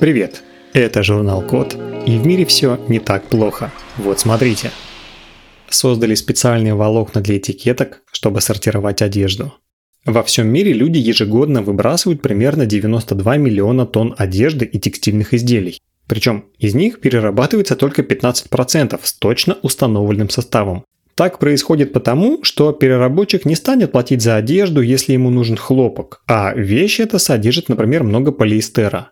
Привет! 0.00 0.42
Это 0.72 1.02
журнал 1.02 1.42
Код, 1.42 1.76
и 2.06 2.16
в 2.16 2.26
мире 2.26 2.46
все 2.46 2.80
не 2.88 3.00
так 3.00 3.24
плохо. 3.24 3.70
Вот 3.98 4.18
смотрите. 4.18 4.70
Создали 5.68 6.14
специальные 6.14 6.72
волокна 6.72 7.20
для 7.20 7.36
этикеток, 7.36 8.00
чтобы 8.10 8.40
сортировать 8.40 9.02
одежду. 9.02 9.52
Во 10.06 10.22
всем 10.22 10.48
мире 10.48 10.72
люди 10.72 10.96
ежегодно 10.96 11.60
выбрасывают 11.60 12.22
примерно 12.22 12.64
92 12.64 13.36
миллиона 13.36 13.84
тонн 13.84 14.14
одежды 14.16 14.64
и 14.64 14.80
текстильных 14.80 15.34
изделий. 15.34 15.78
Причем 16.08 16.46
из 16.58 16.74
них 16.74 17.00
перерабатывается 17.00 17.76
только 17.76 18.00
15% 18.00 18.98
с 19.02 19.12
точно 19.12 19.58
установленным 19.60 20.30
составом. 20.30 20.82
Так 21.14 21.38
происходит 21.38 21.92
потому, 21.92 22.42
что 22.42 22.72
переработчик 22.72 23.44
не 23.44 23.54
станет 23.54 23.92
платить 23.92 24.22
за 24.22 24.36
одежду, 24.36 24.80
если 24.80 25.12
ему 25.12 25.28
нужен 25.28 25.58
хлопок, 25.58 26.22
а 26.26 26.54
вещь 26.54 27.00
эта 27.00 27.18
содержит, 27.18 27.68
например, 27.68 28.02
много 28.02 28.32
полиэстера. 28.32 29.10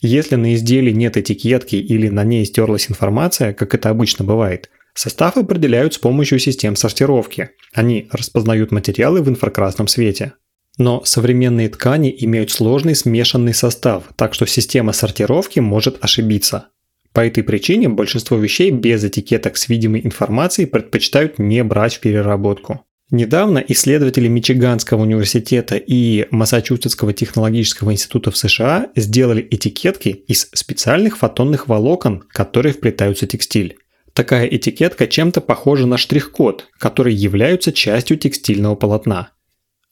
Если 0.00 0.36
на 0.36 0.54
изделии 0.54 0.92
нет 0.92 1.16
этикетки 1.16 1.76
или 1.76 2.08
на 2.08 2.24
ней 2.24 2.44
стерлась 2.44 2.90
информация, 2.90 3.54
как 3.54 3.74
это 3.74 3.88
обычно 3.88 4.24
бывает, 4.24 4.70
состав 4.94 5.36
определяют 5.36 5.94
с 5.94 5.98
помощью 5.98 6.38
систем 6.38 6.76
сортировки. 6.76 7.50
Они 7.72 8.08
распознают 8.10 8.72
материалы 8.72 9.22
в 9.22 9.28
инфракрасном 9.28 9.88
свете. 9.88 10.34
Но 10.78 11.02
современные 11.04 11.70
ткани 11.70 12.14
имеют 12.18 12.50
сложный 12.50 12.94
смешанный 12.94 13.54
состав, 13.54 14.04
так 14.16 14.34
что 14.34 14.46
система 14.46 14.92
сортировки 14.92 15.60
может 15.60 16.04
ошибиться. 16.04 16.68
По 17.12 17.20
этой 17.20 17.42
причине 17.42 17.88
большинство 17.88 18.36
вещей 18.36 18.70
без 18.70 19.02
этикеток 19.02 19.56
с 19.56 19.70
видимой 19.70 20.04
информацией 20.04 20.66
предпочитают 20.66 21.38
не 21.38 21.64
брать 21.64 21.94
в 21.94 22.00
переработку. 22.00 22.85
Недавно 23.12 23.62
исследователи 23.68 24.26
Мичиганского 24.26 25.02
университета 25.02 25.76
и 25.76 26.26
Массачусетского 26.32 27.12
технологического 27.12 27.92
института 27.92 28.32
в 28.32 28.36
США 28.36 28.88
сделали 28.96 29.46
этикетки 29.48 30.08
из 30.08 30.48
специальных 30.52 31.18
фотонных 31.18 31.68
волокон, 31.68 32.24
которые 32.32 32.72
вплетаются 32.72 33.26
в 33.26 33.28
текстиль. 33.28 33.76
Такая 34.12 34.46
этикетка 34.46 35.06
чем-то 35.06 35.40
похожа 35.40 35.86
на 35.86 35.98
штрих-код, 35.98 36.68
которые 36.78 37.14
являются 37.14 37.72
частью 37.72 38.16
текстильного 38.16 38.74
полотна. 38.74 39.30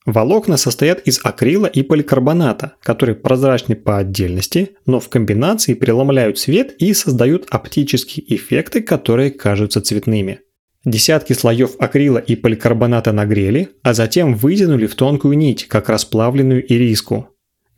Волокна 0.07 0.57
состоят 0.57 1.01
из 1.07 1.21
акрила 1.23 1.67
и 1.67 1.83
поликарбоната, 1.83 2.75
которые 2.83 3.15
прозрачны 3.15 3.77
по 3.77 3.99
отдельности, 3.99 4.77
но 4.87 4.99
в 4.99 5.09
комбинации 5.09 5.75
преломляют 5.75 6.39
свет 6.39 6.75
и 6.79 6.93
создают 6.93 7.47
оптические 7.49 8.35
эффекты, 8.35 8.83
которые 8.83 9.31
кажутся 9.31 9.81
цветными. 9.81 10.41
Десятки 10.85 11.33
слоев 11.33 11.77
акрила 11.79 12.19
и 12.19 12.37
поликарбоната 12.37 13.13
нагрели, 13.13 13.71
а 13.83 13.95
затем 13.95 14.35
вытянули 14.35 14.87
в 14.87 14.95
тонкую 14.95 15.39
нить, 15.39 15.67
как 15.67 15.89
расплавленную 15.89 16.71
ириску. 16.71 17.29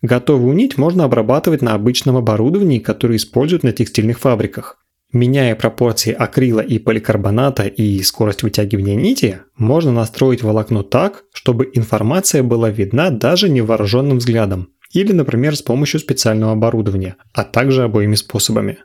Готовую 0.03 0.55
нить 0.55 0.77
можно 0.77 1.05
обрабатывать 1.05 1.63
на 1.63 1.75
обычном 1.75 2.17
оборудовании, 2.17 2.81
которое 2.81 3.17
используют 3.17 3.63
на 3.63 3.73
текстильных 3.73 4.19
фабриках. 4.19 4.79
Меняя 5.13 5.55
пропорции 5.55 6.13
акрила 6.13 6.61
и 6.61 6.79
поликарбоната 6.79 7.63
и 7.63 8.03
скорость 8.03 8.43
вытягивания 8.43 8.97
нити, 8.97 9.41
можно 9.57 9.93
настроить 9.93 10.43
волокно 10.43 10.83
так, 10.83 11.25
чтобы 11.33 11.71
информация 11.75 12.43
была 12.43 12.71
видна 12.71 13.11
даже 13.11 13.49
невооруженным 13.49 14.19
взглядом, 14.19 14.71
или, 14.93 15.13
например, 15.13 15.55
с 15.57 15.63
помощью 15.63 16.01
специального 16.01 16.53
оборудования, 16.53 17.17
а 17.33 17.45
также 17.45 17.85
обоими 17.85 18.17
способами. 18.17 18.79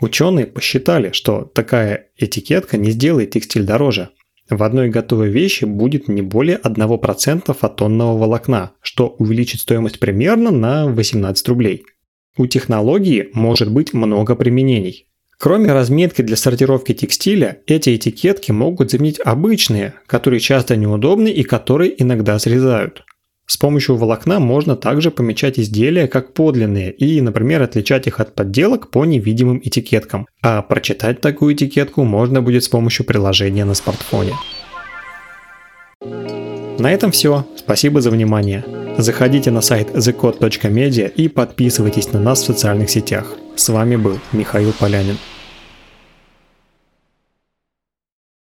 Ученые 0.00 0.46
посчитали, 0.46 1.12
что 1.12 1.42
такая 1.42 2.08
этикетка 2.18 2.76
не 2.76 2.90
сделает 2.90 3.30
текстиль 3.30 3.64
дороже. 3.64 4.10
В 4.48 4.62
одной 4.62 4.90
готовой 4.90 5.30
вещи 5.30 5.64
будет 5.64 6.06
не 6.06 6.22
более 6.22 6.58
1% 6.58 7.52
фотонного 7.54 8.16
волокна, 8.16 8.72
что 8.80 9.08
увеличит 9.18 9.60
стоимость 9.60 9.98
примерно 9.98 10.50
на 10.50 10.86
18 10.86 11.48
рублей. 11.48 11.84
У 12.36 12.46
технологии 12.46 13.30
может 13.32 13.72
быть 13.72 13.94
много 13.94 14.36
применений. 14.36 15.06
Кроме 15.38 15.72
разметки 15.72 16.22
для 16.22 16.36
сортировки 16.36 16.94
текстиля, 16.94 17.62
эти 17.66 17.96
этикетки 17.96 18.52
могут 18.52 18.90
заменить 18.90 19.20
обычные, 19.22 19.94
которые 20.06 20.40
часто 20.40 20.76
неудобны 20.76 21.28
и 21.28 21.42
которые 21.42 22.00
иногда 22.02 22.38
срезают. 22.38 23.04
С 23.46 23.56
помощью 23.56 23.96
волокна 23.96 24.40
можно 24.40 24.74
также 24.74 25.12
помечать 25.12 25.58
изделия 25.58 26.08
как 26.08 26.34
подлинные 26.34 26.90
и, 26.90 27.20
например, 27.20 27.62
отличать 27.62 28.08
их 28.08 28.18
от 28.18 28.34
подделок 28.34 28.90
по 28.90 29.04
невидимым 29.04 29.60
этикеткам. 29.62 30.26
А 30.42 30.62
прочитать 30.62 31.20
такую 31.20 31.54
этикетку 31.54 32.02
можно 32.02 32.42
будет 32.42 32.64
с 32.64 32.68
помощью 32.68 33.06
приложения 33.06 33.64
на 33.64 33.74
смартфоне. 33.74 34.32
На 36.78 36.92
этом 36.92 37.12
все. 37.12 37.46
Спасибо 37.56 38.00
за 38.00 38.10
внимание. 38.10 38.64
Заходите 38.98 39.50
на 39.50 39.60
сайт 39.60 39.90
thecode.media 39.90 41.08
и 41.08 41.28
подписывайтесь 41.28 42.12
на 42.12 42.20
нас 42.20 42.42
в 42.42 42.46
социальных 42.46 42.90
сетях. 42.90 43.36
С 43.54 43.68
вами 43.68 43.96
был 43.96 44.18
Михаил 44.32 44.72
Полянин. 44.72 45.18